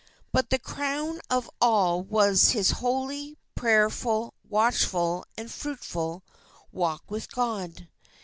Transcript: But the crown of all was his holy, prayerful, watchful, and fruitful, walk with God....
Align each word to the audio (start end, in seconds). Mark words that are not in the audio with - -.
But 0.31 0.49
the 0.49 0.57
crown 0.57 1.19
of 1.29 1.47
all 1.61 2.01
was 2.01 2.49
his 2.53 2.71
holy, 2.81 3.37
prayerful, 3.53 4.33
watchful, 4.49 5.23
and 5.37 5.51
fruitful, 5.51 6.23
walk 6.71 7.11
with 7.11 7.31
God.... 7.31 7.87